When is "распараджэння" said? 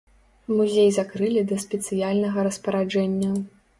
2.49-3.31